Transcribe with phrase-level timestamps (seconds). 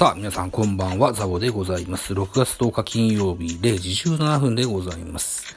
[0.00, 2.14] さあ、皆さんこんばんは、ザボでございます。
[2.14, 5.54] 6月10日金曜日0時17分でございます。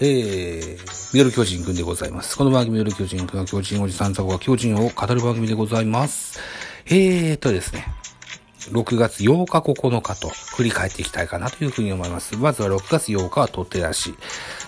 [0.00, 2.36] えー、ミドル巨人くんでございます。
[2.36, 6.40] この番組ミドル巨人くんは巨人おじさんザボが巨人を語る番組でございます。
[6.86, 7.86] えーとですね、
[8.68, 12.36] 6月8日9日と振り返っていきたいかなというふうに思います。
[12.36, 14.14] まずは6月8日は取って出し。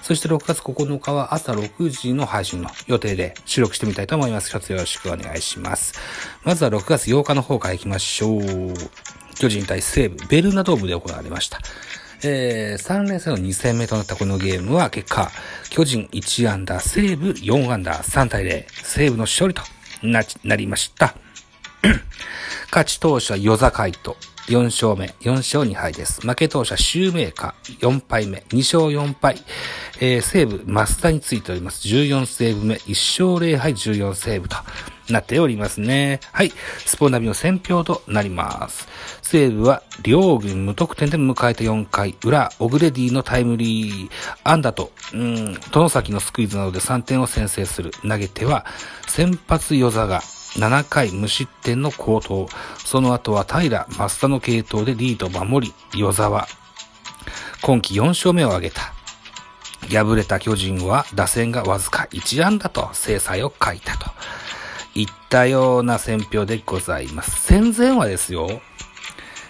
[0.03, 4.49] そして6月9日は朝6時の配信の予定で収録してみたいと思います。
[4.49, 5.95] 一つよろしくお願いします。
[6.45, 8.43] まずは6月8日の方から行きましょう。
[9.35, 11.59] 巨人対西武、ベルナドームで行われました。
[12.25, 15.31] えー、3連戦の2戦目となったこのゲームは結果、
[15.71, 19.63] 巨人1安打、西武4安打、3対0、西武の勝利と、
[20.03, 21.17] なりました。
[22.73, 24.17] 勝ち投手は与座海斗。
[24.49, 26.27] 4勝目、4勝2敗です。
[26.27, 29.37] 負け投手はシューメーカー、4敗目、2勝4敗。
[30.01, 31.87] えー、西武、増田についております。
[31.87, 34.57] 14セーブ目、1勝0敗、14セーブと
[35.11, 36.19] なっておりますね。
[36.33, 36.53] はい。
[36.85, 38.89] スポナビの選票となります。
[39.21, 44.11] 西武は両軍無得点で迎えた4回裏、オグレディのタイムリー、
[44.45, 47.93] 安打と、うん、殿崎のスクイズなどで3点を先制する。
[48.03, 48.67] 投げては、
[49.07, 50.23] 先発与座が、
[50.57, 52.49] 7回無失点の好投。
[52.79, 56.47] その後は平、増田の系統でリード守り、与沢。
[57.63, 58.93] 今季4勝目を挙げた。
[59.91, 64.11] 敗れた巨人は打線がわずか1安打と制裁を書いたと。
[64.95, 67.43] いったような選評でございます。
[67.43, 68.61] 戦前はですよ、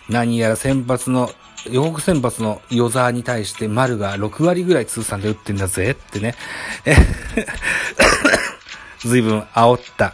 [0.09, 1.31] 何やら先発の、
[1.71, 6.35] 予告先発の与沢に対して丸が6割ぐらい通算で打ってんだぜってね。
[6.85, 6.97] え
[8.99, 10.13] 随分煽った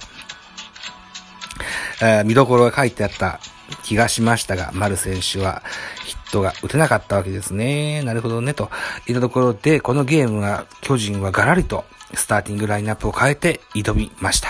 [2.01, 3.41] えー見どころが書いてあった
[3.83, 5.63] 気がしましたが、丸選手は
[6.05, 8.03] ヒットが打てなかったわけですね。
[8.03, 8.71] なるほどね、と
[9.07, 14.49] いったところで、このゲームは巨人はガラリとスターティングラインナップを変えて挑みました。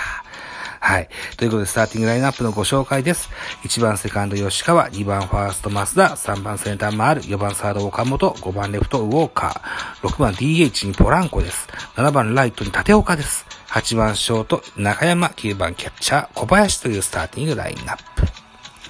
[0.81, 1.09] はい。
[1.37, 3.29] ということで、スターティングラインナップのご紹介です。
[3.65, 11.69] 1番セカンド吉川、2番ファースト増田、3番センター丸、4番サード岡本、5番レフトウォーカー、6番 DH にポランコです。
[11.97, 13.48] 7番ライトに立岡です。
[13.79, 18.27] 8番ショート、中山、9番キャッチャー、小林というスターティングラインナップ。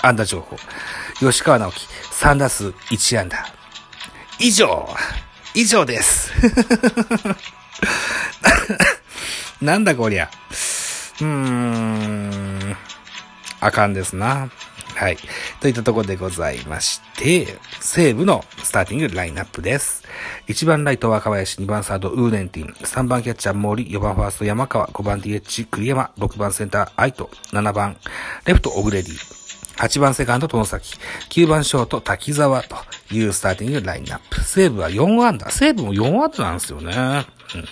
[0.01, 0.57] 安打情報。
[1.21, 3.45] 吉川直樹、3打数1安打。
[4.39, 4.89] 以上
[5.55, 6.33] 以上です。
[9.61, 10.31] なんだこりゃ。
[11.21, 12.77] うーん。
[13.61, 14.49] あかんですな。
[14.95, 15.19] はい。
[15.61, 20.08] といったところでございまして、西武のスターティングラインナップです。
[20.47, 27.97] 1番ライト若林、2番サードウーネンティン、3番キャッチャー森、4番ファースト山川、5番 DH 栗山、6番センター愛斗、7番
[28.47, 29.39] レフトオグレディ、
[29.79, 30.99] 8番セカンド殿崎、
[31.31, 32.77] 9番ショート滝沢と
[33.13, 34.43] いうスターティングラインナップ。
[34.43, 35.51] セーブは4安打。
[35.51, 37.27] 西武も4アンダーなんですよね。
[37.55, 37.65] うん。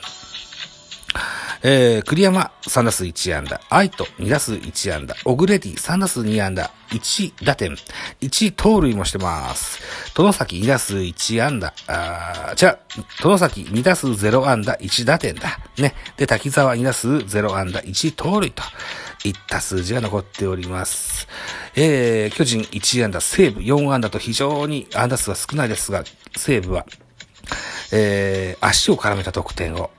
[1.63, 7.77] えー、栗山3打数1安打、愛斗2打数1安打、オグレディ3打数2安打、1打点、
[8.21, 9.81] 1盗塁もしてます。
[10.15, 12.79] 殿崎2打数1安打、あーじゃあ、
[13.23, 15.59] 殿崎2打数0安打、1打点だ。
[15.79, 15.95] ね。
[16.17, 18.63] で、滝沢2打数0安打、1盗塁と。
[19.25, 21.27] いった数字が残っております。
[21.75, 26.05] えー、巨人1安打、西武4安打と非常に安打数は少ないですが、
[26.37, 26.87] 西武は、
[27.93, 29.91] えー、足を絡めた得点を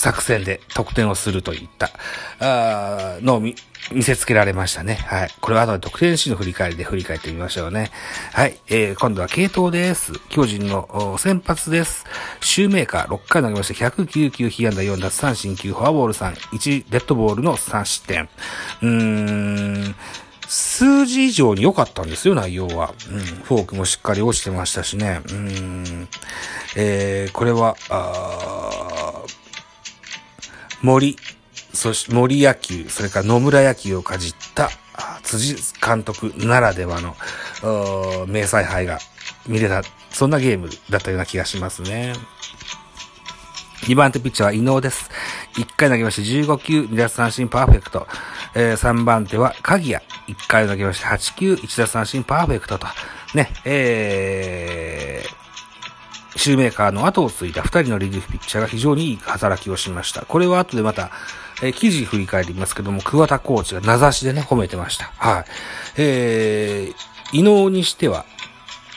[0.00, 1.90] 作戦で得点をするといった、
[2.38, 3.54] あーのを見、
[4.00, 4.94] せつけられましたね。
[4.94, 5.30] はい。
[5.42, 7.90] これは後で得点シーンの振り返りで振り返ってみましょうね。
[8.32, 8.58] はい。
[8.68, 10.12] えー、今度は系統です。
[10.30, 12.06] 巨人の先発です。
[12.40, 18.30] シューメーカー6回投げまして109球、被安打4奪三振9、フォアボール3、1デッドボールの3失点。
[18.80, 18.88] うー
[19.90, 19.94] ん、
[20.48, 22.94] 数字以上に良かったんですよ、内容は。
[23.10, 25.20] うん、フォークもしっかり落ちてましたしね。
[25.30, 26.08] うん、
[26.74, 28.89] えー、これは、あー
[30.82, 31.16] 森、
[31.72, 34.70] そして森野球、それから野村野球をかじった、
[35.22, 38.98] 辻監督ならではの、名采配が
[39.46, 42.14] 見れた、そんなゲームだったような気がしますね。
[43.82, 45.10] 2番手ピッチャーは伊能です。
[45.54, 48.06] 1回投げまして15球、2奪三振パーフェクト。
[48.54, 50.04] えー3番手は鍵谷。
[50.28, 52.86] 1回投げまして8球、1打三振パーフェクトと。
[53.34, 55.39] ね、えー、
[56.40, 60.24] シューメーカーの後を継いだ2人のリリーフピッチャーが非常にいい働きをしました。
[60.24, 61.10] これは後でまた、
[61.62, 65.12] え、記事振り返りますけども、桑田コーチが名指しでね、褒めてました。
[65.18, 65.44] はい。
[65.98, 68.24] えー、異能にしては、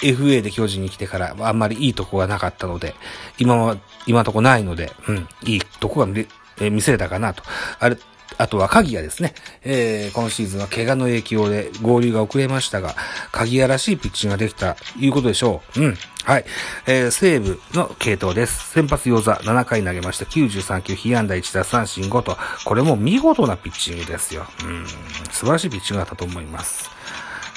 [0.01, 2.95] FA で巨人に来てからあんまりいいとこがなかったので、
[3.37, 6.25] 今は、今のとこないので、うん、いいとこが見、
[6.61, 7.43] え、見せれたかなと。
[7.79, 7.97] あれ、
[8.37, 9.33] あとは鍵谷ですね。
[9.63, 12.95] えー、今シーズンは怪我の影響で合流が遅れましたが、
[13.33, 15.81] 鍵谷らしいピッチングができた、いうことでしょう。
[15.81, 15.97] うん。
[16.25, 16.45] はい。
[16.87, 18.69] えー、西武の系統です。
[18.71, 20.23] 先発ヨザ7回投げました。
[20.23, 24.45] 93球、被安打1打三振5と、これも見事なピッチングですよ。
[24.63, 24.85] うん。
[25.31, 26.89] 素晴らしいピッチングだったと思います。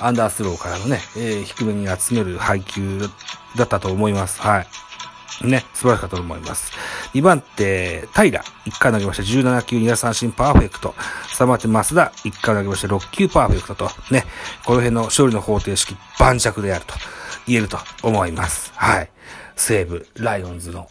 [0.00, 3.08] アンダースローからのね、えー、低めに集める配球
[3.56, 4.40] だったと思います。
[4.40, 4.66] はい。
[5.46, 6.72] ね、素晴らしかったと思います。
[7.14, 9.22] 2番手、平、1回投げました。
[9.22, 10.92] 17球2打三振パーフェクト。
[11.38, 12.88] 3番手、増田、1回投げました。
[12.88, 14.24] 6球パーフェクトと、ね、
[14.64, 16.94] この辺の勝利の方程式、盤石であると
[17.46, 18.72] 言えると思います。
[18.74, 19.10] はい。
[19.56, 20.88] 西武、ライオンズの、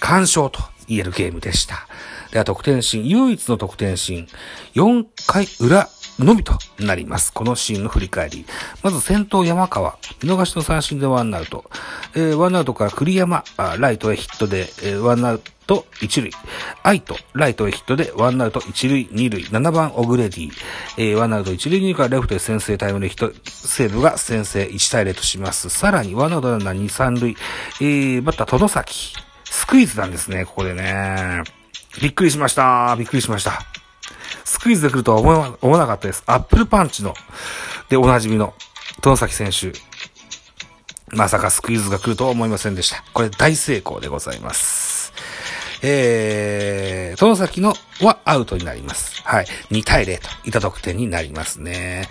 [0.00, 1.86] 完勝と言えるゲームでした。
[2.32, 4.28] では、得点シーン、唯一の得点シーン、
[4.74, 5.88] 4回裏
[6.18, 7.32] のみとなります。
[7.32, 8.44] このシーンの振り返り。
[8.82, 11.64] まず先頭山川、見逃しの三振でワンアウト。
[12.14, 16.30] えー、ワンアウトから栗山、あライトへヒットで、えー、ワンアウト一塁。
[16.82, 19.42] 愛斗ライトへヒットでワンアウト一塁二塁。
[19.44, 20.50] 7番オグレディ。
[20.98, 23.32] えー、ワンアウト一塁二塁からレフトへ先制タイムリーヒット。
[23.44, 25.70] 西武が先制1対0とします。
[25.70, 27.36] さらにワンアウトランナー2、3塁。
[27.80, 29.14] えー、バッター殿崎。
[29.44, 31.42] スクイズなんですね、ここでね。
[32.00, 32.94] びっくりしました。
[32.98, 33.71] びっくりしました。
[34.52, 36.22] スクイズで来るとは思わ思わなかったです。
[36.26, 37.14] アップルパンチの、
[37.88, 38.52] でおなじみの、
[39.00, 39.72] 殿崎選手。
[41.16, 43.02] まさかスクイズが来るとは思いませんでした。
[43.14, 45.14] これ大成功でございます。
[45.82, 47.72] えー、殿崎の
[48.02, 49.22] はアウトになります。
[49.24, 49.46] はい。
[49.70, 52.10] 2対0といった得点になりますね。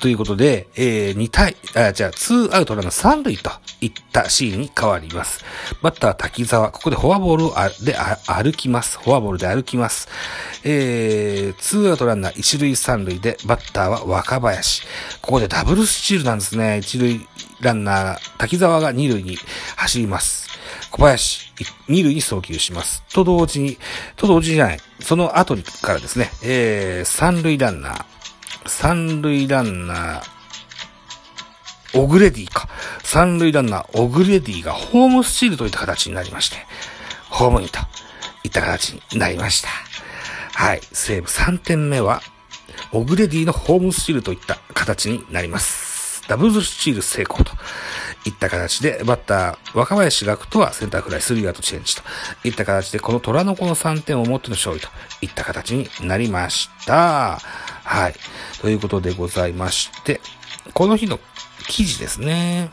[0.00, 3.50] ということで、えー、2対、あ、じゃあ、2アウトランナー3塁と
[3.80, 5.44] いったシーンに変わります。
[5.82, 7.96] バッター滝沢、ここでフォアボールをあで
[8.26, 8.98] 歩きます。
[8.98, 10.08] フォアボールで歩きます。
[10.64, 14.82] えー、2アウトランナー1塁3塁で、バッターは若林。
[15.20, 16.80] ここでダブルスチールなんですね。
[16.82, 17.26] 1塁
[17.60, 19.36] ランナー、滝沢が2塁に
[19.76, 20.48] 走ります。
[20.90, 21.52] 小林、
[21.88, 23.02] 2塁に送球します。
[23.12, 23.78] と同時に、
[24.16, 24.80] と同時じゃない。
[25.00, 28.04] その後からですね、えー、3塁ランナー、
[28.66, 32.68] 三塁ランナー、オグレディか。
[33.02, 36.56] 三塁ランナー、オグレディがホームスチールといった形になりまして、
[37.30, 37.78] ホームインと
[38.44, 39.68] いった形になりました。
[40.54, 40.80] はい。
[40.92, 42.22] 西武3点目は、
[42.92, 46.22] オグレディのホームスチールといった形になります。
[46.28, 47.52] ダブルスチール成功と
[48.24, 52.02] いった形で、バッター、若林楽人はセンターフライ、スリーアウトチェンジと
[52.44, 54.88] いった形で、この虎の子の3点を持っての勝利と
[55.22, 57.38] いった形になりました。
[57.84, 58.14] はい。
[58.60, 60.20] ということでございまして、
[60.74, 61.18] この日の
[61.68, 62.70] 記事ですね。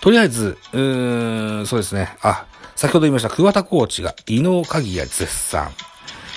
[0.00, 2.16] とりあえず、うーん、そうですね。
[2.20, 5.72] あ、先ほど言いました、桑田コーチが、異能鍵谷絶賛。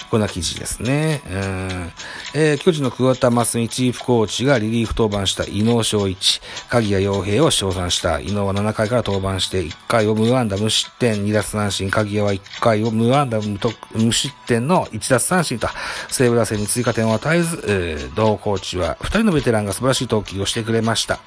[0.09, 1.21] こんな記事ですね。
[1.25, 1.91] うん。
[2.33, 8.19] えー、巨人の桑田真澄チーフコーチがリリーフ登板した伊能翔一、鍵谷洋平を称賛した。
[8.19, 15.67] 伊能は7回から登板して、1回を無安打無失点、2奪三振、鍵谷は1回を無安打無失点の1奪三振と、
[16.09, 21.19] 西武打線に追加点を与えず、同コーチは2人のベテランが素晴らしい投球をしてくれました。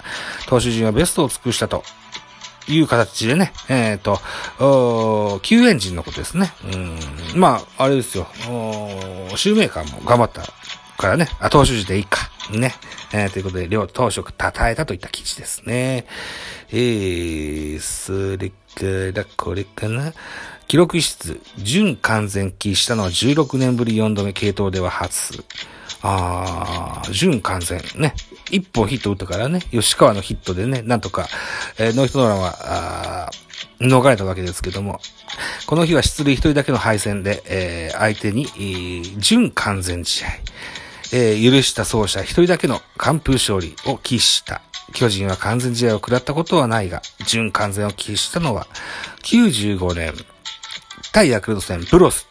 [0.49, 1.85] 投手陣はベストを尽くしたと。
[2.73, 4.19] いう形でね、えっ、ー、
[4.59, 6.53] と、救援陣のことですね。
[6.73, 6.77] う
[7.37, 7.41] ん。
[7.41, 8.27] まあ、あれですよ。
[8.35, 10.43] シューメーカーも頑張った
[10.97, 12.31] からね、あ、投手陣でいいか。
[12.51, 12.75] ね。
[13.13, 14.33] えー、ということで、両投手を称
[14.67, 16.07] えたといった記事ですね。
[16.71, 20.13] えー、それから、これかな。
[20.69, 25.45] 記録室、準完全期したのは16年ぶり4度目、系統では初。
[26.03, 27.81] あー、準完全。
[27.97, 28.15] ね。
[28.51, 31.29] 一本ヒット打ったからね、吉川のヒットでね、なんとか、
[31.79, 33.31] えー、ノーヒットノーランは、
[33.81, 35.01] 逃れたわけですけども、
[35.67, 40.29] この日は出塁一人だけの敗戦で、えー、相手に、えー、準完全試合、
[41.13, 44.63] えー、許した走者一人だけの完封勝利を喫した。
[44.93, 48.67] 巨人は完全試合を食らったことはないが、準完全を喫したのは、
[49.23, 50.15] 95年、
[51.13, 52.30] 対ヤクルト戦ブロス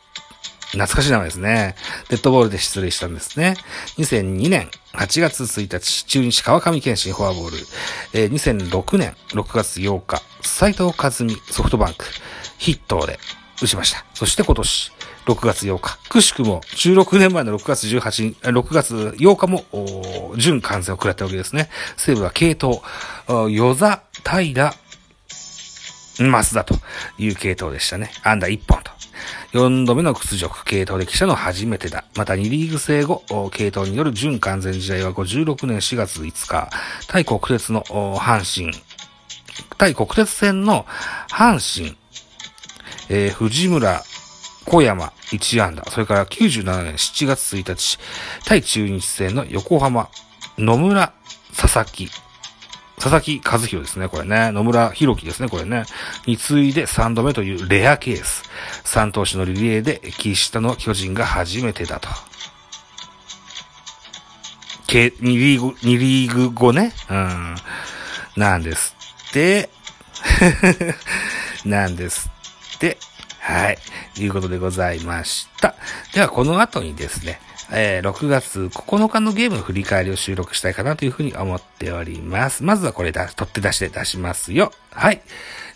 [0.71, 1.75] 懐かしい名前ですね。
[2.09, 3.55] デッドボールで出塁したんですね。
[3.97, 7.57] 2002年8月1日、中日川上健信フォアボール。
[8.13, 12.05] えー、2006年6月8日、斎藤和美ソフトバンク
[12.59, 13.19] ヒットで
[13.61, 14.05] 打ちました。
[14.13, 14.91] そして今年
[15.25, 21.69] 6月8日、くしくも16年前の6月18日、6月8日も、準完全を食らったわけですね。
[21.97, 22.81] 西武は系統、
[23.27, 24.73] 与座、平、
[26.19, 26.75] マスダと
[27.17, 28.11] いう系統でしたね。
[28.23, 28.91] 安打1本と。
[29.53, 32.05] 4度目の屈辱系統で記者の初めてだ。
[32.15, 36.69] また2リーグ制後、系統による準完全時代は56年4月5日、
[37.07, 38.73] 対国鉄の阪神、
[39.77, 40.85] 対国鉄戦の
[41.29, 41.97] 阪神、
[43.09, 44.03] えー、藤村、
[44.65, 47.97] 小山1安打、それから97年7月1日、
[48.45, 50.09] 対中日戦の横浜、
[50.57, 51.13] 野村、
[51.55, 52.09] 佐々木、
[52.99, 54.51] 佐々木和弘ですね、これね。
[54.51, 55.83] 野村弘樹ですね、これね。
[56.25, 58.43] に次いで3度目というレアケース。
[58.83, 62.09] 3投手のリレーで、岸下の巨人が初めてだと。
[64.85, 66.91] け2リーグ、2リーグ後ね。
[67.09, 67.55] うん。
[68.35, 68.95] なんです
[69.29, 69.69] って。
[71.63, 72.29] なんです
[72.75, 72.97] って。
[73.39, 73.77] はい。
[74.15, 75.75] ということでございました。
[76.13, 77.39] では、この後にですね、
[77.71, 82.63] えー、6月9日のゲームの振り返りを収録したいかなというふうに思っております。
[82.63, 84.71] まずはこれだ、取って出して出しますよ。
[84.91, 85.21] はい。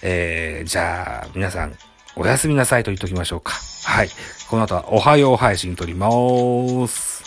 [0.02, 1.76] えー、じゃあ、皆さん、
[2.16, 3.54] おやすみなさいと言っときましょうか。
[3.86, 4.10] はい。
[4.50, 7.23] この後は、おはよう配信撮りまーす。